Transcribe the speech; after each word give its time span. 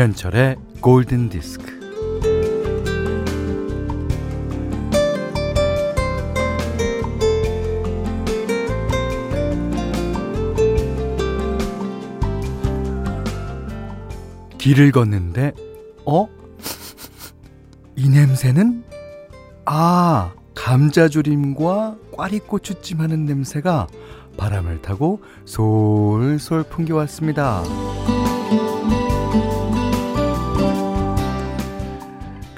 김현철의 0.00 0.56
골든 0.80 1.28
디스크. 1.28 1.78
길을 14.56 14.90
걷는데, 14.92 15.52
어? 16.06 16.26
이 17.94 18.08
냄새는? 18.08 18.82
아, 19.66 20.32
감자조림과 20.54 21.98
꽈리고추찜 22.16 23.00
하는 23.00 23.26
냄새가 23.26 23.86
바람을 24.38 24.80
타고 24.80 25.20
솔솔 25.44 26.62
풍겨왔습니다. 26.70 28.19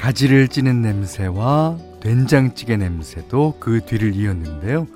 가지를 0.02 0.48
찌는 0.48 0.83
냄새와 0.83 1.79
된장찌개 2.01 2.77
냄새도 2.77 3.59
그 3.61 3.83
뒤를 3.87 4.16
이었는데요. 4.16 4.88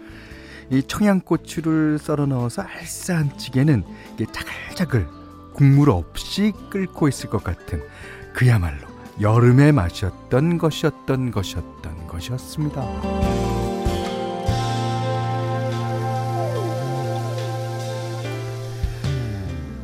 이 0.69 0.83
청양고추를 0.83 2.01
썰어 2.01 2.27
넣어서 2.27 2.63
알싸한 2.63 3.39
찌개는 3.39 3.85
자글자글 4.33 5.07
국물 5.55 5.91
없이 5.91 6.53
끓고 6.71 7.07
있을 7.07 7.31
것 7.31 7.45
같은 7.45 7.85
그야말로 8.33 8.89
여름의 9.21 9.71
맛이었던 9.71 10.59
것이었던 10.59 11.31
것이었던 11.31 12.07
것이었습니다. 12.09 12.83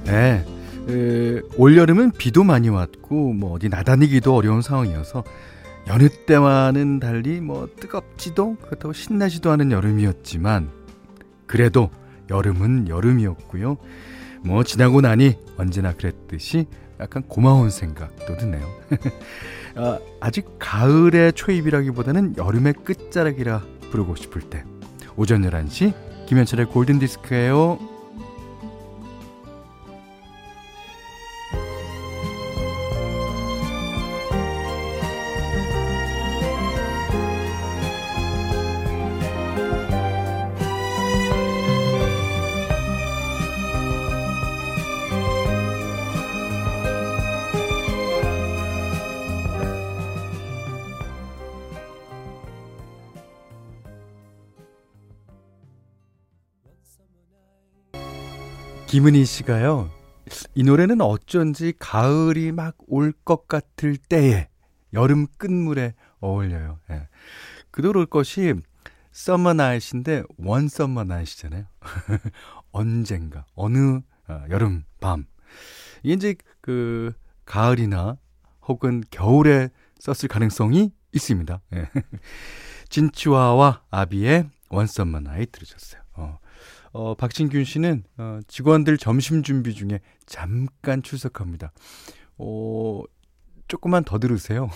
네, 0.03 0.45
올여름은 1.63 2.11
비도 2.19 2.43
많이 2.43 2.69
왔고 2.71 3.33
뭐 3.35 3.53
어디 3.53 3.69
나다니기도 3.69 4.35
어려운 4.35 4.63
상황이어서 4.63 5.23
여느 5.87 6.09
때와는 6.09 6.99
달리 6.99 7.41
뭐 7.41 7.69
뜨겁지도 7.79 8.57
그렇다고 8.57 8.93
신나지도 8.93 9.49
않은 9.53 9.71
여름이었지만 9.71 10.71
그래도 11.47 11.89
여름은 12.31 12.89
여름이었고요. 12.89 13.77
뭐 14.41 14.65
지나고 14.65 15.03
나니 15.03 15.37
언제나 15.57 15.93
그랬듯이 15.93 16.67
약간 16.99 17.23
고마운 17.23 17.71
생각도 17.71 18.37
드네요. 18.37 18.67
아, 19.77 20.01
아직 20.19 20.57
가을의 20.59 21.33
초입이라기보다는 21.35 22.39
여름의 22.39 22.75
끝자락이라 22.85 23.63
부르고 23.93 24.17
싶을 24.17 24.43
때 24.43 24.65
오전 25.15 25.43
11시 25.43 25.95
김현철의 26.27 26.67
골든디스크예요. 26.67 27.92
김은희 58.93 59.25
씨가요. 59.25 59.91
이 60.55 60.63
노래는 60.65 61.01
어쩐지 61.01 61.73
가을이 61.79 62.53
막 62.53 62.77
올 62.89 63.15
것 63.25 63.49
같을 63.49 63.97
때에 63.97 64.49
여름 64.93 65.27
끝물에 65.39 65.95
어울려요. 66.21 66.79
예. 66.91 67.09
그도 67.71 67.89
그럴 67.89 68.05
것이 68.05 68.53
summer 69.13 69.55
night인데 69.55 70.25
one 70.37 70.69
summer 70.69 71.05
night이잖아요. 71.05 71.65
언젠가 72.71 73.47
어느 73.55 74.01
어, 74.29 74.45
여름 74.51 74.85
밤 75.01 75.25
이게 76.03 76.13
이제 76.13 76.35
그 76.61 77.15
가을이나 77.47 78.19
혹은 78.69 79.03
겨울에 79.11 79.71
썼을 80.01 80.29
가능성이 80.29 80.93
있습니다. 81.13 81.63
예. 81.77 81.89
진추하와 82.91 83.85
아비의 83.89 84.51
One 84.69 84.87
Summer 84.87 85.21
Night 85.21 85.51
들으셨어요. 85.51 86.03
어. 86.13 86.39
어, 86.93 87.15
박진균 87.15 87.65
씨는 87.65 88.05
어, 88.19 88.41
직원들 88.47 88.99
점심 88.99 89.43
준비 89.43 89.75
중에 89.75 90.01
잠깐 90.27 91.03
출석합니다. 91.03 91.73
어, 92.39 93.03
조금만 93.69 94.05
더 94.05 94.19
들으세요. 94.19 94.69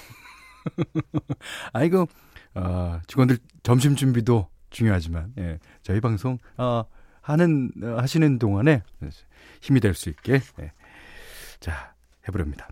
아이고, 1.73 2.07
어, 2.55 3.01
직원들 3.07 3.39
점심 3.63 3.97
준비도 3.97 4.49
중요하지만, 4.71 5.33
예, 5.39 5.59
저희 5.83 6.01
방송, 6.01 6.39
어, 6.57 6.85
하는, 7.21 7.71
어, 7.83 7.97
하시는 7.99 8.39
동안에 8.39 8.83
힘이 9.61 9.81
될 9.81 9.95
수 9.95 10.09
있게, 10.09 10.41
예. 10.61 10.73
자, 11.61 11.95
해보렵니다. 12.27 12.69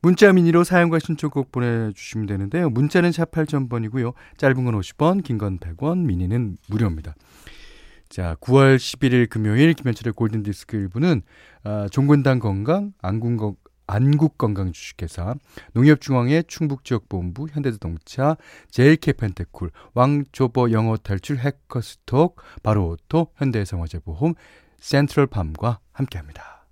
문자 0.00 0.32
미니로 0.32 0.64
사용과 0.64 0.98
신청곡 0.98 1.52
보내주시면 1.52 2.26
되는데요. 2.26 2.70
문자는 2.70 3.12
샵 3.12 3.30
8000번이고요. 3.30 4.14
짧은 4.36 4.64
건 4.64 4.74
50원, 4.80 5.22
긴 5.22 5.38
건 5.38 5.58
100원, 5.58 5.98
미니는 6.06 6.56
무료입니다. 6.68 7.14
자, 8.12 8.36
9월 8.42 8.76
11일 8.76 9.26
금요일 9.30 9.72
김현철의 9.72 10.12
골든디스크 10.12 10.76
일부는 10.76 11.22
아, 11.64 11.88
종근당 11.90 12.40
건강, 12.40 12.92
안궁 13.00 13.56
안국건강 13.86 14.72
주식회사, 14.72 15.34
농협중앙회 15.72 16.42
충북지역본부, 16.42 17.48
현대자동차, 17.50 18.36
제일캐펜테쿨, 18.70 19.70
왕조버 19.94 20.72
영어탈출 20.72 21.38
해커스톡, 21.38 22.36
바로오토, 22.62 23.28
현대해상화재보험, 23.36 24.34
센트럴팜과 24.78 25.78
함께합니다. 25.92 26.66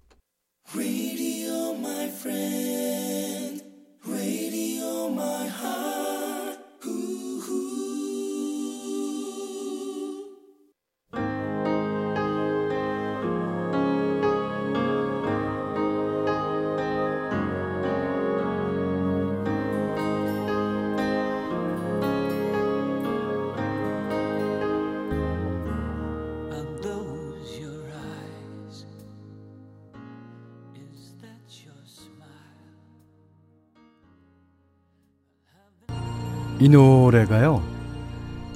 이 36.61 36.69
노래가요, 36.69 37.63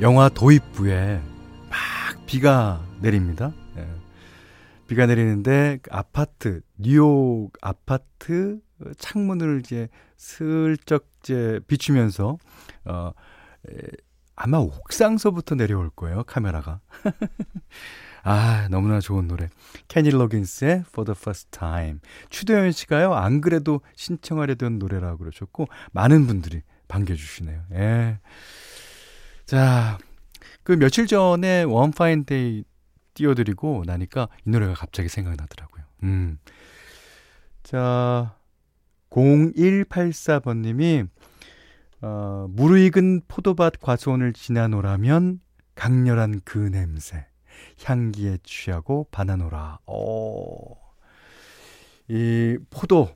영화 0.03 0.29
도입부에 0.29 1.23
막 1.71 2.27
비가 2.27 2.85
내립니다. 3.01 3.51
예. 3.79 3.89
비가 4.87 5.07
내리는데 5.07 5.79
그 5.81 5.89
아파트, 5.91 6.61
뉴욕 6.77 7.51
아파트 7.63 8.61
창문을 8.99 9.61
이제 9.61 9.89
슬쩍 10.19 11.09
이제 11.21 11.61
비추면서, 11.67 12.37
어, 12.85 13.13
에, 13.71 13.77
아마 14.37 14.59
옥상서부터 14.59 15.55
내려올 15.55 15.89
거예요, 15.89 16.25
카메라가. 16.25 16.81
아, 18.23 18.69
너무나 18.71 19.01
좋은 19.01 19.29
노래. 19.29 19.49
케니 19.89 20.11
로긴스의 20.11 20.85
For 20.89 21.07
the 21.07 21.17
First 21.19 21.53
Time. 21.53 22.01
추도현 22.29 22.73
씨가요, 22.73 23.15
안 23.15 23.41
그래도 23.41 23.81
신청하려던 23.97 24.79
노래라고 24.79 25.17
그러셨고, 25.17 25.69
많은 25.93 26.27
분들이 26.27 26.61
반겨주시네요. 26.89 27.63
예. 27.73 28.19
자, 29.47 29.99
그 30.63 30.73
며칠 30.73 31.07
전에 31.07 31.63
One 31.63 31.91
Fine 31.91 32.25
Day 32.25 32.65
띄워드리고 33.15 33.85
나니까 33.87 34.29
이 34.47 34.51
노래가 34.51 34.75
갑자기 34.75 35.09
생각나더라고요. 35.09 35.85
음. 36.05 36.39
자, 37.63 38.37
0184번님이, 39.11 41.09
어, 42.03 42.47
무르익은 42.51 43.23
포도밭 43.29 43.81
과수원을 43.81 44.33
지나노라면 44.33 45.41
강렬한 45.75 46.41
그 46.45 46.59
냄새, 46.59 47.27
향기에 47.85 48.39
취하고 48.43 49.07
반하노라. 49.11 49.79
오. 49.87 50.77
이 52.09 52.59
포도, 52.71 53.15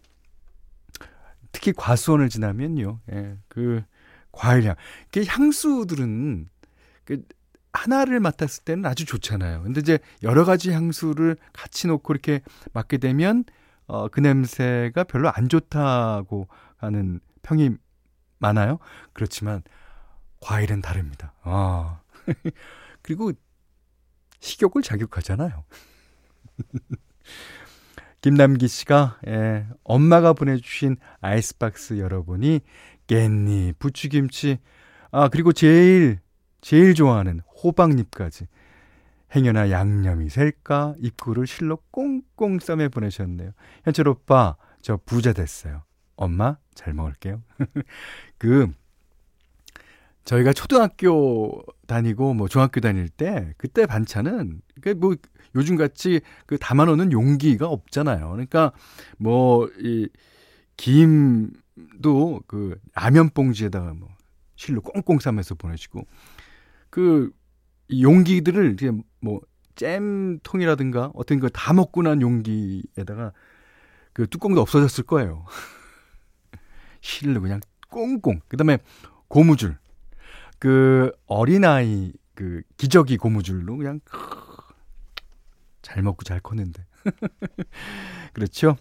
특히 1.58 1.72
과수원을 1.72 2.28
지나면요. 2.28 3.00
예, 3.12 3.37
그 3.49 3.82
과일향. 4.31 4.76
그 5.10 5.25
향수들은 5.25 6.49
그 7.05 7.25
하나를 7.72 8.20
맡았을 8.20 8.62
때는 8.62 8.87
아주 8.87 9.05
좋잖아요. 9.05 9.64
근데 9.64 9.81
이제 9.81 9.99
여러 10.22 10.44
가지 10.44 10.70
향수를 10.70 11.37
같이 11.52 11.88
놓고 11.88 12.12
이렇게 12.12 12.43
맡게 12.72 12.99
되면 12.99 13.44
어, 13.88 14.06
그 14.06 14.20
냄새가 14.20 15.02
별로 15.05 15.32
안 15.32 15.49
좋다고 15.49 16.46
하는 16.76 17.19
평이 17.43 17.70
많아요. 18.38 18.78
그렇지만 19.12 19.62
과일은 20.40 20.81
다릅니다. 20.81 21.34
아. 21.43 22.02
그리고 23.02 23.32
식욕을 24.38 24.82
자극하잖아요. 24.82 25.64
김남기 28.20 28.69
씨가 28.69 29.20
예, 29.29 29.67
엄마가 29.85 30.32
보내주신 30.32 30.97
아이스박스 31.20 31.99
열어보니 31.99 32.61
깻잎, 33.06 33.79
부추김치, 33.79 34.59
아 35.11 35.29
그리고 35.29 35.53
제일 35.53 36.19
제일 36.61 36.94
좋아하는 36.94 37.41
호박잎까지 37.62 38.47
행여나 39.35 39.70
양념이 39.70 40.29
셀까 40.31 40.94
입구를 40.99 41.47
실로 41.47 41.79
꽁꽁 41.91 42.59
쌈에 42.59 42.88
보내셨네요. 42.88 43.53
현철 43.85 44.09
오빠 44.09 44.56
저 44.81 44.99
부자 45.05 45.32
됐어요. 45.32 45.82
엄마 46.17 46.56
잘 46.75 46.94
먹을게요. 46.94 47.43
그 48.38 48.73
저희가 50.25 50.53
초등학교 50.53 51.62
다니고 51.87 52.35
뭐 52.35 52.49
중학교 52.49 52.81
다닐 52.81 53.09
때 53.09 53.55
그때 53.56 53.87
반찬은 53.87 54.61
그뭐 54.81 55.17
요즘 55.55 55.77
같이 55.77 56.21
그 56.47 56.59
담아놓는 56.59 57.12
용기가 57.12 57.69
없잖아요. 57.69 58.31
그러니까 58.31 58.73
뭐 59.19 59.69
이 59.81 60.09
김도 60.77 62.43
그 62.47 62.79
라면 62.95 63.31
봉지에다가 63.31 63.95
뭐 63.95 64.09
실로 64.56 64.81
꽁꽁 64.81 65.19
싸면서 65.19 65.55
보내시고 65.56 66.06
그 66.91 67.31
용기들을 67.91 68.73
이제 68.75 68.91
뭐 69.21 69.41
잼통이라든가 69.77 71.12
어떤 71.15 71.41
거 71.41 71.49
다 71.49 71.73
먹고 71.73 72.03
난 72.03 72.21
용기에다가 72.21 73.33
그 74.12 74.27
뚜껑도 74.27 74.61
없어졌을 74.61 75.05
거예요. 75.05 75.45
실로 77.00 77.41
그냥 77.41 77.61
꽁꽁. 77.89 78.41
그다음에 78.49 78.79
고무줄. 79.29 79.79
그 80.59 81.12
어린아이 81.27 82.12
그 82.35 82.62
기저귀 82.77 83.17
고무줄로 83.17 83.77
그냥 83.77 84.00
잘 85.82 86.02
먹고 86.02 86.25
잘 86.25 86.40
컸는데. 86.40 86.84
그렇죠? 88.32 88.76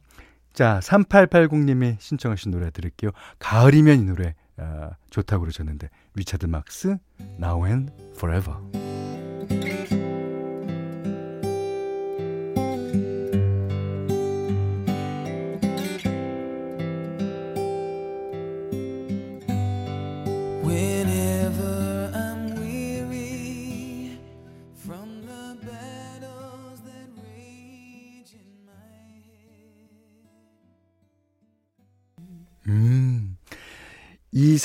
자, 0.54 0.80
3880님이 0.82 2.00
신청하신 2.00 2.52
노래 2.52 2.72
들을게요. 2.72 3.12
가을이면 3.40 4.00
이 4.00 4.04
노래 4.04 4.36
아, 4.58 4.92
좋다고 5.12 5.42
그러셨는데 5.42 5.90
리차드 6.16 6.48
막스 6.48 6.98
Now 7.40 7.66
and 7.68 7.94
Forever. 8.16 8.87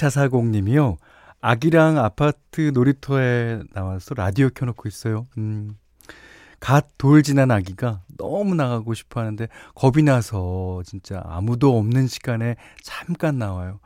2440님이요. 0.03 0.97
아기랑 1.41 1.99
아파트 1.99 2.71
놀이터에 2.73 3.63
나와서 3.73 4.15
라디오 4.15 4.49
켜놓고 4.51 4.89
있어요. 4.89 5.27
음. 5.39 5.77
갓 6.61 6.97
돌 6.97 7.25
지난 7.25 7.51
아기가 7.51 8.03
너무 8.17 8.55
나가고 8.55 8.95
싶어 8.95 9.21
하는데 9.21 9.49
겁이 9.75 10.05
나서 10.05 10.83
진짜 10.87 11.21
아무도 11.25 11.77
없는 11.77 12.07
시간에 12.07 12.55
잠깐 12.85 13.39
나와요. 13.39 13.81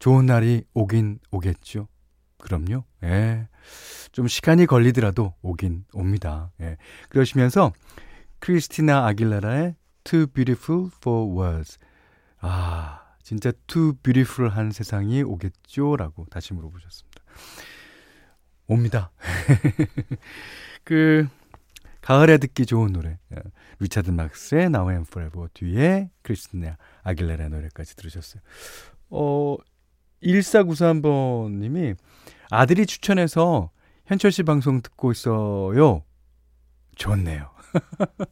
좋은 0.00 0.26
날이 0.26 0.64
오긴 0.74 1.20
오겠죠. 1.30 1.86
그럼요. 2.38 2.82
예. 3.04 3.46
좀 4.10 4.26
시간이 4.26 4.66
걸리더라도 4.66 5.34
오긴 5.42 5.84
옵니다. 5.92 6.50
예. 6.60 6.76
그러시면서 7.10 7.72
크리스티나 8.40 9.06
아길라라의 9.06 9.76
Too 10.02 10.26
Beautiful 10.26 10.90
for 10.96 11.32
Words. 11.32 11.78
아, 12.40 13.05
진짜 13.26 13.50
too 13.66 13.92
beautiful한 14.04 14.70
세상이 14.70 15.24
오겠죠? 15.24 15.96
라고 15.96 16.26
다시 16.30 16.54
물어보셨습니다. 16.54 17.22
옵니다. 18.68 19.10
그, 20.84 21.26
가을에 22.02 22.38
듣기 22.38 22.66
좋은 22.66 22.92
노래. 22.92 23.18
어, 23.32 23.40
리차드 23.80 24.12
막스의 24.12 24.66
Now 24.66 24.90
and 24.90 25.08
Forever 25.10 25.48
뒤에 25.54 26.08
크리스티나 26.22 26.76
아길레라 27.02 27.48
노래까지 27.48 27.96
들으셨어요. 27.96 28.40
어, 29.10 29.56
1493번님이 30.22 31.96
아들이 32.48 32.86
추천해서 32.86 33.72
현철 34.04 34.30
씨 34.30 34.44
방송 34.44 34.82
듣고 34.82 35.10
있어요. 35.10 36.04
좋네요. 36.94 37.50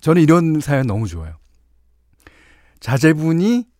저는 0.00 0.20
이런 0.20 0.58
사연 0.58 0.88
너무 0.88 1.06
좋아요. 1.06 1.36
자제분이 2.80 3.72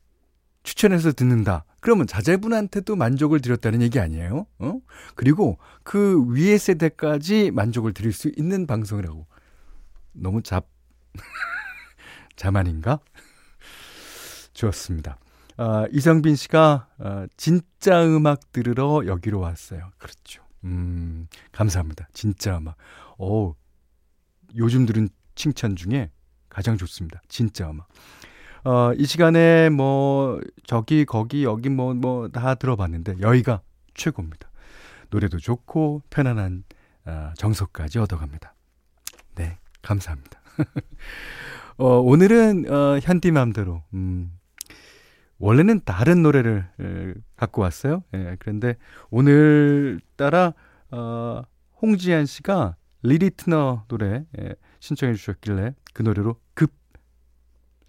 추천해서 0.64 1.12
듣는다. 1.12 1.64
그러면 1.80 2.06
자제분한테도 2.06 2.96
만족을 2.96 3.40
드렸다는 3.40 3.82
얘기 3.82 4.00
아니에요? 4.00 4.46
어? 4.58 4.80
그리고 5.14 5.58
그 5.82 6.26
위에 6.30 6.58
세대까지 6.58 7.50
만족을 7.52 7.92
드릴 7.92 8.12
수 8.12 8.32
있는 8.36 8.66
방송이라고. 8.66 9.26
너무 10.14 10.42
잡, 10.42 10.66
자만인가? 12.36 12.98
좋았습니다. 14.54 15.18
아, 15.56 15.86
이성빈 15.92 16.34
씨가 16.34 16.88
아, 16.98 17.26
진짜 17.36 18.04
음악 18.06 18.50
들으러 18.52 19.02
여기로 19.06 19.40
왔어요. 19.40 19.90
그렇죠. 19.98 20.42
음, 20.64 21.28
감사합니다. 21.52 22.08
진짜 22.14 22.56
음악. 22.56 22.76
오, 23.18 23.54
요즘 24.56 24.86
들은 24.86 25.08
칭찬 25.34 25.76
중에 25.76 26.10
가장 26.48 26.78
좋습니다. 26.78 27.20
진짜 27.28 27.68
음악. 27.70 27.88
어, 28.64 28.92
이 28.94 29.04
시간에 29.04 29.68
뭐 29.70 30.40
저기 30.64 31.04
거기 31.04 31.44
여기 31.44 31.68
뭐 31.68 31.94
뭐 31.94 32.28
다 32.32 32.54
들어봤는데 32.54 33.16
여기가 33.20 33.60
최고입니다. 33.94 34.50
노래도 35.10 35.38
좋고 35.38 36.02
편안한 36.10 36.64
어, 37.06 37.30
정서까지 37.36 37.98
얻어갑니다. 37.98 38.54
네, 39.36 39.58
감사합니다. 39.82 40.40
어, 41.76 41.86
오늘은 42.00 42.70
어, 42.72 42.98
현디맘대로 43.02 43.82
음, 43.94 44.32
원래는 45.38 45.82
다른 45.84 46.22
노래를 46.22 46.66
에, 46.80 47.14
갖고 47.36 47.60
왔어요. 47.62 48.02
예, 48.14 48.36
그런데 48.38 48.76
오늘따라 49.10 50.54
어, 50.90 51.42
홍지한 51.82 52.24
씨가 52.26 52.76
리 53.02 53.19
릿나워 53.19 53.84
노래 53.88 54.24
예, 54.40 54.54
신청해 54.80 55.14
주셨길래 55.14 55.74
그 55.92 56.02
노래로 56.02 56.34
급 56.34 56.43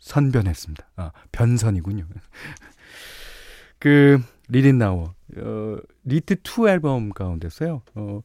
선변했습니다. 0.05 0.87
아, 0.97 1.11
변선이군요. 1.31 2.05
그 3.79 4.21
리 4.47 4.77
릿나워 4.77 5.15
어, 5.37 5.77
Rit 6.03 6.35
2 6.43 6.69
앨범 6.69 7.09
가운데서요. 7.09 7.81
어, 7.95 8.21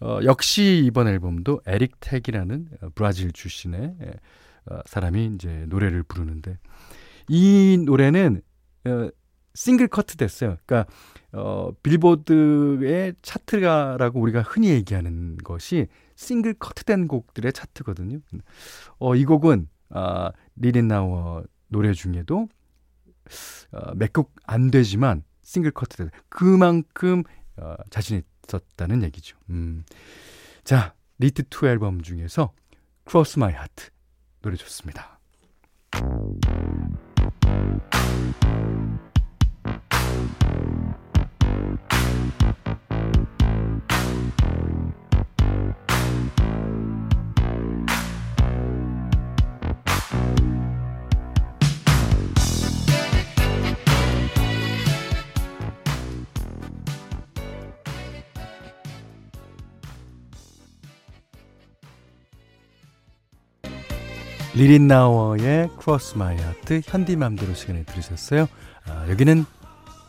어, 0.00 0.18
역시 0.24 0.82
이번 0.84 1.08
앨범도 1.08 1.60
에릭 1.66 2.00
택이라는 2.00 2.68
어, 2.80 2.88
브라질 2.94 3.32
출신의 3.32 3.96
어, 4.70 4.78
사람이 4.86 5.32
이제 5.34 5.66
노래를 5.68 6.02
부르는데 6.04 6.58
이 7.28 7.78
노래는 7.84 8.40
어, 8.86 9.10
싱글 9.52 9.88
커트 9.88 10.16
됐어요. 10.16 10.56
그러니까 10.64 10.90
어, 11.32 11.70
빌보드의 11.82 13.14
차트가라고 13.20 14.20
우리가 14.20 14.40
흔히 14.40 14.70
얘기하는 14.70 15.36
것이 15.36 15.86
싱글 16.16 16.54
커트된 16.54 17.08
곡들의 17.08 17.52
차트거든요. 17.52 18.20
어, 18.98 19.14
이 19.14 19.26
곡은 19.26 19.68
아, 19.90 20.32
리 20.56 20.74
릿나워 20.74 21.44
노래 21.68 21.92
중에도 21.92 22.48
어, 23.72 23.94
몇 23.94 24.32
곡 24.32 24.55
안 24.55 24.70
되지만 24.70 25.22
싱글 25.42 25.70
커트 25.70 26.10
그만큼 26.28 27.22
어, 27.56 27.74
자신 27.90 28.22
있었다는 28.46 29.02
얘기죠. 29.04 29.36
음. 29.50 29.84
자, 30.64 30.94
Rit 31.18 31.44
Two 31.48 31.66
앨범 31.66 32.02
중에서 32.02 32.52
Cross 33.04 33.38
My 33.38 33.54
Heart 33.54 33.90
노래 34.42 34.56
좋습니다. 34.56 35.20
리 64.52 64.88
릿나워의 64.88 65.70
Cross 65.78 66.18
My 66.18 66.36
Heart 66.36 66.80
현디맘대로 66.84 67.54
시간에 67.54 67.84
들으셨어요. 67.84 68.48
아, 68.84 69.08
여기는 69.08 69.44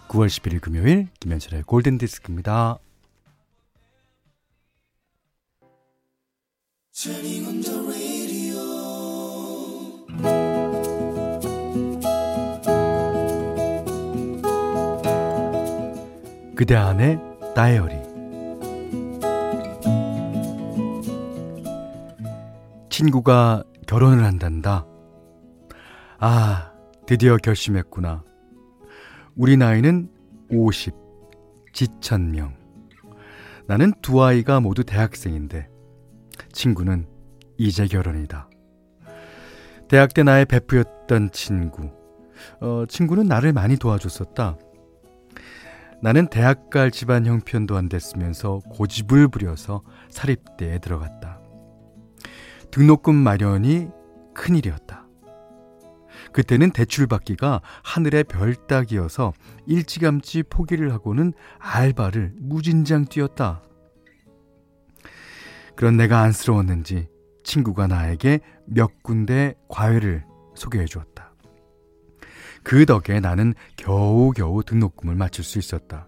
9월 0.08 0.28
11일 0.28 0.60
금요일 0.62 1.08
김현철의 1.20 1.64
골든 1.64 2.00
디스크입니다. 2.00 2.80
그대 16.56 16.76
안의 16.76 17.20
다이어리 17.56 17.96
친구가 22.90 23.64
결혼을 23.88 24.24
한단다. 24.24 24.86
아, 26.20 26.72
드디어 27.06 27.38
결심했구나. 27.38 28.24
우리 29.36 29.58
나이는 29.58 30.10
50, 30.50 30.94
지천명. 31.74 32.54
나는 33.68 33.94
두 34.02 34.24
아이가 34.24 34.60
모두 34.60 34.84
대학생인데, 34.84 35.68
친구는 36.52 37.08
이제 37.58 37.88
결혼이다. 37.88 38.50
대학 39.88 40.14
때 40.14 40.24
나의 40.24 40.46
베프였던 40.46 41.32
친구. 41.32 41.92
어, 42.62 42.86
친구는 42.88 43.26
나를 43.26 43.52
많이 43.52 43.78
도와줬었다. 43.78 44.58
나는 46.02 46.28
대학 46.28 46.70
갈 46.70 46.92
집안 46.92 47.26
형편도 47.26 47.76
안 47.76 47.90
됐으면서 47.90 48.60
고집을 48.70 49.28
부려서 49.28 49.84
사립대에 50.10 50.80
들어갔다. 50.80 51.41
등록금 52.72 53.16
마련이 53.16 53.90
큰일이었다. 54.34 55.06
그때는 56.34 56.72
대출받기가 56.72 57.62
하늘의 57.84 58.24
별 58.26 58.56
따기여서 58.56 59.34
일찌감치 59.66 60.44
포기를 60.44 60.94
하고는 60.94 61.34
알바를 61.60 62.34
무진장 62.38 63.06
뛰었다. 63.06 63.62
그런 65.76 65.98
내가 65.98 66.22
안쓰러웠는지 66.22 67.10
친구가 67.44 67.88
나에게 67.88 68.40
몇 68.66 69.04
군데 69.04 69.56
과외를 69.68 70.24
소개해 70.56 70.86
주었다. 70.86 71.34
그 72.64 72.86
덕에 72.86 73.20
나는 73.20 73.54
겨우겨우 73.78 74.64
등록금을 74.64 75.16
맞출 75.16 75.44
수 75.44 75.58
있었다. 75.58 76.08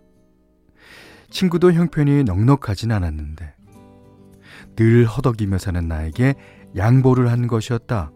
친구도 1.29 1.73
형편이 1.73 2.23
넉넉하진 2.25 2.91
않았는데 2.91 3.55
늘 4.75 5.05
허덕이며 5.05 5.57
사는 5.57 5.87
나에게 5.87 6.35
양보를 6.75 7.31
한 7.31 7.47
것이었다. 7.47 8.11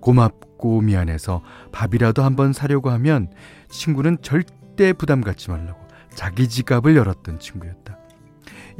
고맙고 0.00 0.80
미안해서 0.82 1.42
밥이라도 1.72 2.22
한번 2.22 2.52
사려고 2.52 2.90
하면 2.90 3.30
친구는 3.68 4.18
절대 4.22 4.92
부담 4.92 5.20
갖지 5.20 5.50
말라고 5.50 5.78
자기 6.14 6.48
지갑을 6.48 6.96
열었던 6.96 7.38
친구였다. 7.38 7.98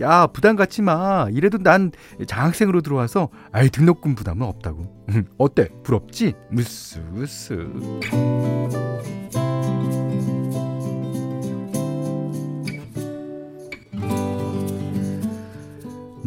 야, 0.01 0.29
부담 0.29 0.55
갖지 0.55 0.81
마. 0.81 1.27
이래도 1.31 1.59
난 1.59 1.91
장학생으로 2.27 2.83
들어와서 2.83 3.31
아이 3.51 3.69
등록금 3.69 4.15
부담은 4.15 4.47
없다고. 4.47 5.07
어때? 5.39 5.69
부럽지? 5.83 6.35
무스무스. 6.51 7.69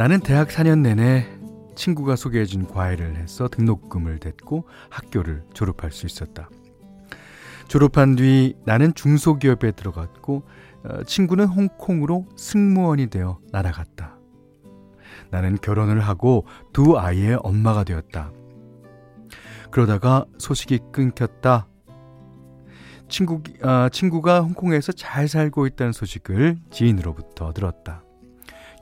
나는 0.02 0.20
대학 0.20 0.48
4년 0.48 0.80
내내 0.80 1.28
친구가 1.76 2.16
소개해준 2.16 2.68
과외를 2.68 3.18
해서 3.18 3.48
등록금을 3.48 4.18
댔고 4.18 4.68
학교를 4.90 5.44
졸업할 5.54 5.92
수 5.92 6.08
있었다. 6.08 6.50
졸업한 7.68 8.16
뒤 8.16 8.56
나는 8.66 8.96
중소기업에 8.96 9.74
들어갔고 9.74 10.42
어, 10.86 11.04
친구는 11.04 11.46
홍콩으로 11.46 12.26
승무원이 12.36 13.12
되어 13.12 13.38
날아갔다. 13.52 14.18
나는 15.30 15.56
결혼을 15.62 16.00
하고 16.00 16.48
두 16.74 16.98
아이의 16.98 17.38
엄마가 17.44 17.84
되었다. 17.84 18.32
그러다가 19.70 20.26
소식이 20.40 20.80
끊겼다. 20.92 21.68
친구, 23.08 23.44
아, 23.62 23.88
친구가 23.88 24.42
홍콩에서 24.42 24.94
잘 24.94 25.28
살고 25.28 25.68
있다는 25.68 25.92
소식을 25.92 26.58
지인으로부터 26.72 27.54
들었다. 27.54 28.02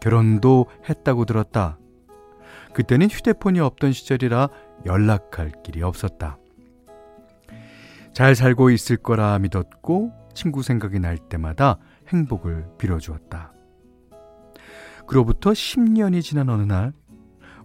결혼도 0.01 0.67
했다고 0.87 1.25
들었다. 1.25 1.77
그때는 2.73 3.09
휴대폰이 3.09 3.59
없던 3.59 3.91
시절이라 3.91 4.49
연락할 4.85 5.51
길이 5.63 5.81
없었다. 5.81 6.37
잘 8.13 8.35
살고 8.35 8.69
있을 8.71 8.97
거라 8.97 9.37
믿었고 9.39 10.11
친구 10.33 10.63
생각이 10.63 10.99
날 10.99 11.17
때마다 11.17 11.77
행복을 12.09 12.67
빌어주었다. 12.77 13.53
그로부터 15.07 15.51
10년이 15.51 16.21
지난 16.21 16.49
어느 16.49 16.63
날 16.63 16.93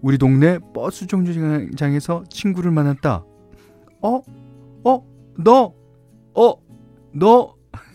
우리 0.01 0.19
동네 0.19 0.59
버스 0.75 1.07
정류장에서 1.07 2.25
친구를 2.29 2.71
만났다. 2.71 3.25
어? 4.03 4.21
어? 4.85 5.07
너? 5.39 5.75
어? 6.35 6.55
너? 7.13 7.55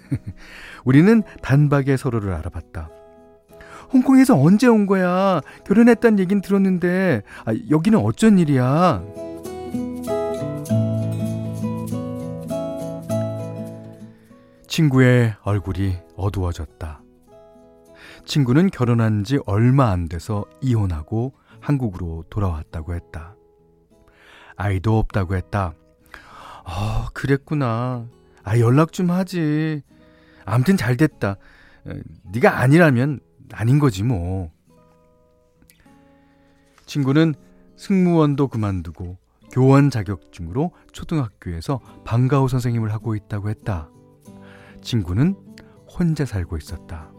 우리는 0.85 1.23
단박에 1.41 1.97
서로를 1.97 2.33
알아봤다. 2.33 2.89
홍콩에서 3.91 4.39
언제 4.39 4.67
온 4.67 4.85
거야? 4.85 5.41
결혼했다는 5.65 6.19
얘긴 6.19 6.41
들었는데, 6.41 7.23
아, 7.45 7.53
여기는 7.69 7.97
어쩐 7.99 8.37
일이야? 8.37 9.03
친구의 14.67 15.35
얼굴이 15.43 15.97
어두워졌다. 16.15 17.01
친구는 18.25 18.69
결혼한 18.69 19.23
지 19.23 19.39
얼마 19.45 19.89
안 19.89 20.07
돼서 20.07 20.45
이혼하고 20.61 21.33
한국으로 21.59 22.23
돌아왔다고 22.29 22.93
했다. 22.93 23.35
아이도 24.55 24.99
없다고 24.99 25.35
했다. 25.35 25.73
아, 26.63 27.09
그랬구나. 27.13 28.05
아, 28.43 28.59
연락 28.59 28.93
좀 28.93 29.09
하지. 29.09 29.81
암튼 30.45 30.77
잘 30.77 30.95
됐다. 30.95 31.37
네가 32.31 32.59
아니라면 32.59 33.19
아닌 33.53 33.79
거지 33.79 34.03
뭐. 34.03 34.51
친구는 36.85 37.35
승무원도 37.75 38.47
그만두고 38.47 39.17
교원 39.51 39.89
자격증으로 39.89 40.71
초등학교에서 40.91 41.79
방과후 42.03 42.47
선생님을 42.47 42.91
하고 42.91 43.15
있다고 43.15 43.49
했다. 43.49 43.89
친구는 44.81 45.35
혼자 45.87 46.25
살고 46.25 46.57
있었다. 46.57 47.11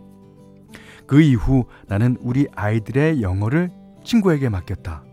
그 1.06 1.20
이후 1.20 1.64
나는 1.88 2.16
우리 2.20 2.46
아이들의 2.54 3.22
영어를 3.22 3.70
친구에게 4.04 4.48
맡겼다. 4.48 5.04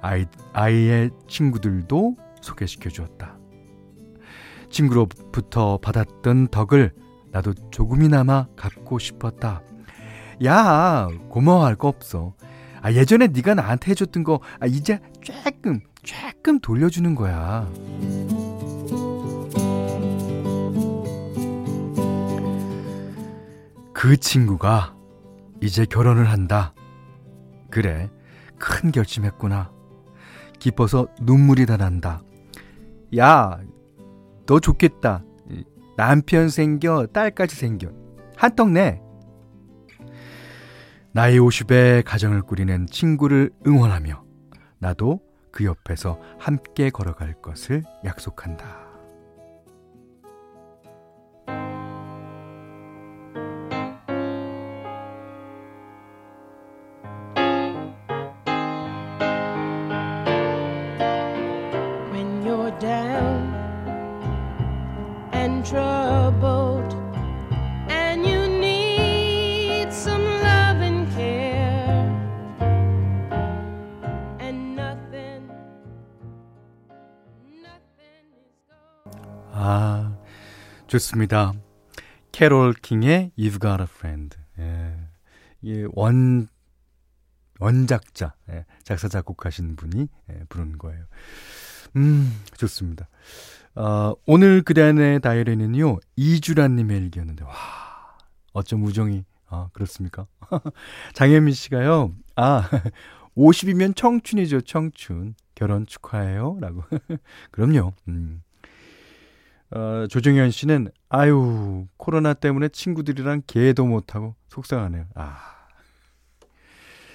아이, 0.00 0.26
아이의 0.52 1.10
친구들도 1.26 2.16
소개시켜 2.40 2.88
주었다. 2.88 3.36
친구로부터 4.70 5.78
받았던 5.78 6.48
덕을 6.48 6.94
나도 7.30 7.54
조금이나마 7.70 8.46
갚고 8.56 8.98
싶었다. 8.98 9.62
야 10.44 11.08
고마워할 11.28 11.74
거 11.76 11.88
없어. 11.88 12.34
아 12.80 12.92
예전에 12.92 13.28
네가 13.28 13.54
나한테 13.54 13.90
해줬던 13.90 14.24
거 14.24 14.40
아, 14.60 14.66
이제 14.66 15.00
조금 15.20 15.80
조금 16.02 16.60
돌려주는 16.60 17.14
거야. 17.14 17.68
그 23.92 24.16
친구가 24.16 24.94
이제 25.60 25.84
결혼을 25.84 26.30
한다. 26.30 26.72
그래, 27.68 28.08
큰 28.56 28.92
결심했구나. 28.92 29.72
기뻐서 30.60 31.08
눈물이 31.20 31.66
다 31.66 31.76
난다. 31.76 32.22
야, 33.16 33.58
너 34.46 34.60
좋겠다. 34.60 35.24
남편 35.96 36.48
생겨, 36.48 37.06
딸까지 37.06 37.56
생겨. 37.56 37.90
한턱 38.36 38.70
내. 38.70 39.02
나이 41.12 41.38
50에 41.38 42.04
가정을 42.04 42.42
꾸리는 42.42 42.86
친구를 42.86 43.50
응원하며 43.66 44.22
나도 44.78 45.20
그 45.50 45.64
옆에서 45.64 46.20
함께 46.38 46.90
걸어갈 46.90 47.40
것을 47.40 47.82
약속한다. 48.04 48.87
좋습니다. 80.88 81.52
캐롤 82.32 82.72
킹의 82.72 83.32
You've 83.38 83.60
Got 83.60 83.80
a 83.80 83.86
Friend. 83.88 84.36
예. 84.58 84.96
이게 85.60 85.86
원, 85.92 86.48
원작자, 87.60 88.34
예. 88.50 88.64
작사, 88.84 89.06
작곡하신 89.08 89.76
분이 89.76 90.08
예, 90.30 90.40
부르는 90.48 90.78
거예요. 90.78 91.04
음, 91.96 92.32
좋습니다. 92.56 93.08
어, 93.74 94.14
오늘 94.26 94.62
그대안의 94.62 95.20
다이어리는요, 95.20 95.98
이주란님의 96.16 96.98
일기였는데, 97.02 97.44
와, 97.44 97.52
어쩜 98.52 98.82
우정이, 98.84 99.24
아, 99.48 99.68
그렇습니까? 99.72 100.26
장현민 101.14 101.52
씨가요, 101.54 102.14
아, 102.34 102.68
50이면 103.36 103.94
청춘이죠, 103.94 104.62
청춘. 104.62 105.34
결혼 105.54 105.86
축하해요. 105.86 106.58
라고. 106.60 106.82
그럼요. 107.50 107.92
음. 108.08 108.42
어, 109.70 110.06
조정현 110.08 110.50
씨는, 110.50 110.88
아유, 111.10 111.86
코로나 111.96 112.32
때문에 112.34 112.68
친구들이랑 112.68 113.42
개도 113.46 113.86
못하고 113.86 114.34
속상하네요. 114.48 115.06
아. 115.14 115.36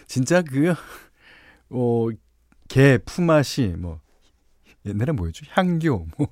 진짜 0.07 0.41
그, 0.43 0.73
어, 1.69 2.07
개 2.67 2.97
품앗이, 2.99 3.75
뭐, 3.77 3.99
옛날에 4.85 5.11
뭐였죠? 5.13 5.45
향교, 5.49 6.07
뭐, 6.17 6.27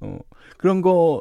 어, 0.00 0.18
그런 0.56 0.80
거, 0.82 1.20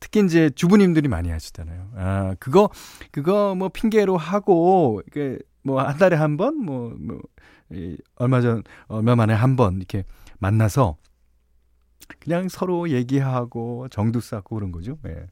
특히 0.00 0.24
이제 0.24 0.50
주부님들이 0.50 1.08
많이 1.08 1.30
하시잖아요. 1.30 1.90
아, 1.96 2.34
그거, 2.40 2.70
그거 3.12 3.54
뭐 3.54 3.68
핑계로 3.68 4.16
하고, 4.16 5.02
이게 5.06 5.38
뭐 5.62 5.80
한 5.80 5.96
달에 5.98 6.16
한 6.16 6.36
번, 6.36 6.56
뭐, 6.56 6.94
뭐, 6.98 7.20
이, 7.70 7.96
얼마 8.16 8.40
전, 8.40 8.62
얼마 8.88 9.14
만에 9.14 9.32
한 9.34 9.54
번 9.56 9.76
이렇게 9.76 10.04
만나서 10.38 10.96
그냥 12.20 12.48
서로 12.48 12.90
얘기하고 12.90 13.88
정도 13.90 14.20
쌓고 14.20 14.56
그런 14.56 14.72
거죠. 14.72 14.98
예. 15.06 15.26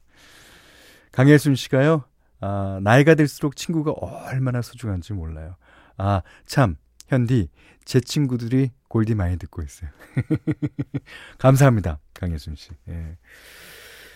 강혜순 1.11 1.55
씨가요, 1.55 2.05
아, 2.39 2.79
나이가 2.81 3.15
들수록 3.15 3.55
친구가 3.55 3.91
얼마나 3.91 4.61
소중한지 4.61 5.13
몰라요. 5.13 5.55
아, 5.97 6.21
참, 6.45 6.75
현디, 7.07 7.49
제 7.85 7.99
친구들이 7.99 8.71
골디 8.87 9.15
많이 9.15 9.37
듣고 9.37 9.61
있어요. 9.61 9.89
감사합니다. 11.37 11.99
강혜순 12.13 12.55
씨. 12.55 12.71
예. 12.89 13.17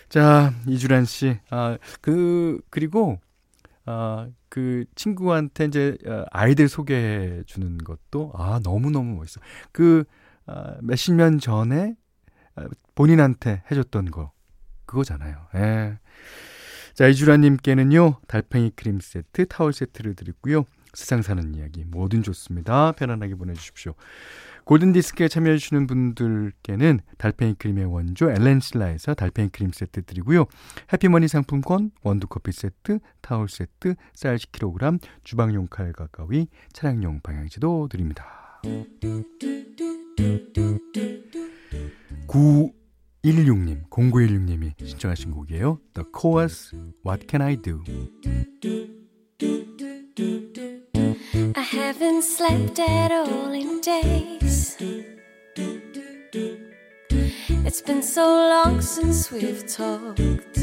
자, 0.10 0.54
이주란 0.68 1.06
씨. 1.06 1.38
아, 1.50 1.78
그, 2.02 2.62
그리고, 2.70 3.20
아, 3.86 4.28
그 4.50 4.86
친구한테 4.96 5.66
이제 5.66 5.98
어, 6.08 6.26
아이들 6.32 6.68
소개해 6.68 7.44
주는 7.46 7.78
것도, 7.78 8.32
아, 8.36 8.60
너무너무 8.64 9.18
멋있어. 9.18 9.42
그, 9.72 10.06
아, 10.46 10.76
몇십 10.82 11.16
년 11.16 11.40
전에 11.40 11.96
아, 11.96 12.05
본인한테 12.96 13.64
해줬던 13.70 14.12
거, 14.12 14.32
그거잖아요. 14.86 15.38
예. 15.56 16.00
자, 16.94 17.08
이주라님께는요, 17.08 18.22
달팽이 18.28 18.72
크림 18.76 19.00
세트, 19.00 19.48
타월 19.48 19.74
세트를 19.74 20.16
드리고요. 20.16 20.64
세상 20.94 21.22
사는 21.22 21.54
이야기, 21.54 21.84
뭐든 21.86 22.24
좋습니다. 22.24 22.94
편안하게 22.94 23.36
보내주십시오. 23.36 23.96
골든디스크에 24.64 25.28
참여해주시는 25.28 25.88
분들께는 25.88 27.00
달팽이 27.18 27.54
크림의 27.56 27.86
원조 27.86 28.32
엘렌실라에서 28.32 29.14
달팽이 29.14 29.50
크림 29.50 29.72
세트 29.72 30.04
드리고요. 30.06 30.46
해피머니 30.92 31.28
상품권, 31.28 31.92
원두커피 32.02 32.52
세트, 32.52 33.00
타월 33.22 33.48
세트, 33.48 33.96
쌀 34.14 34.38
10kg, 34.38 35.00
주방용 35.24 35.68
칼 35.68 35.94
가까위, 35.94 36.48
차량용 36.74 37.20
방향지도 37.22 37.90
드립니다. 37.90 38.62
916님, 42.28 43.90
0916님이 43.90 44.74
신청하신 44.86 45.32
곡이에요. 45.32 45.80
The 45.94 46.06
Chorus, 46.18 46.76
What 47.04 47.28
Can 47.28 47.42
I 47.42 47.56
Do? 47.56 47.84
I 51.56 51.62
haven't 51.62 52.24
slept 52.24 52.80
at 52.80 53.12
all 53.12 53.54
in 53.54 53.82
days. 53.82 54.78
It's 57.66 57.82
been 57.82 58.02
so 58.02 58.24
long 58.24 58.82
since 58.82 59.32
we've 59.32 59.66
talked. 59.68 60.60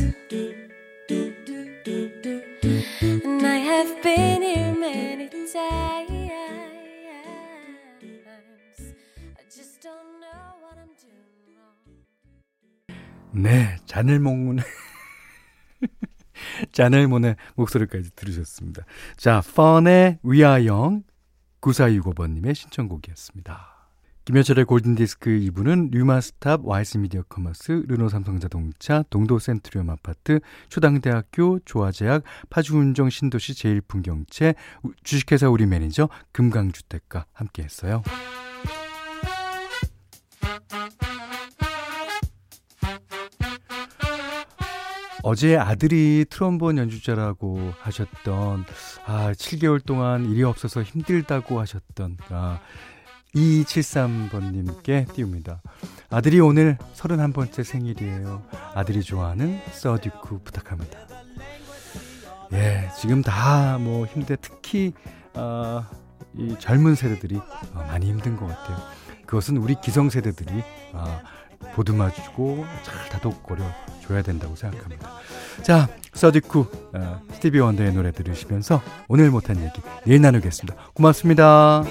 네, 13.35 13.77
먹는 14.21 14.59
자넬 16.73 17.02
모네의 17.02 17.37
목소리까지 17.57 18.11
들으셨습니다. 18.15 18.85
자, 19.17 19.41
Fun의 19.55 20.19
We 20.23 20.39
Are 20.39 20.63
Young 20.63 21.03
9465번님의 21.61 22.55
신청곡이었습니다. 22.55 23.73
김현철의 24.25 24.67
골든디스크 24.67 25.31
2부는 25.31 25.91
류마스탑, 25.91 26.65
와이스미디어 26.65 27.23
커머스, 27.23 27.85
르노삼성자동차, 27.89 29.05
동도센트리움 29.11 29.91
아파트, 29.91 30.39
초당대학교, 30.69 31.59
조화제약, 31.65 32.23
파주운정 32.49 33.11
신도시 33.11 33.55
제일풍경채, 33.55 34.55
주식회사 35.03 35.49
우리 35.49 35.67
매니저, 35.67 36.09
금강주택과 36.31 37.27
함께했어요. 37.33 38.05
어제 45.23 45.57
아들이 45.57 46.25
트럼본 46.29 46.79
연주자라고 46.79 47.73
하셨던 47.81 48.65
아 49.07 49.33
7개월 49.33 49.85
동안 49.85 50.29
일이 50.31 50.43
없어서 50.43 50.83
힘들다고 50.83 51.61
하셨던 51.61 52.17
아 52.31 52.59
2273번님께 53.35 55.13
띄웁니다. 55.15 55.63
아들이 56.11 56.41
오늘 56.41 56.77
31번째 56.95 57.65
생일이에요. 57.65 58.43
아들이 58.75 59.03
좋아하는 59.03 59.59
서듀크 59.73 60.41
부탁합니다. 60.45 60.99
예, 62.53 62.91
지금 63.01 63.23
다 63.23 63.79
뭐 63.81 64.05
힘들 64.05 64.37
특히 64.41 64.93
어, 65.35 65.83
이 66.37 66.55
젊은 66.59 66.95
세대들이 66.95 67.37
어, 67.37 67.85
많이 67.87 68.07
힘든 68.07 68.37
것 68.37 68.47
같아요. 68.47 68.77
그것은 69.25 69.57
우리 69.57 69.77
기성 69.81 70.11
세대들이 70.11 70.63
어, 70.93 71.21
보듬어주고 71.75 72.67
잘 72.83 73.09
다독거려 73.09 73.65
줘야 74.03 74.23
된다고 74.23 74.55
생각합니다. 74.57 75.11
자, 75.63 75.89
서디쿠 76.13 76.67
어, 76.95 77.21
스티비 77.33 77.59
원더의 77.59 77.93
노래 77.95 78.13
들으시면서 78.13 78.83
오늘 79.09 79.31
못한 79.31 79.57
얘기 79.57 79.81
내일 80.05 80.21
나누겠습니다. 80.21 80.75
고맙습니다. 80.95 81.85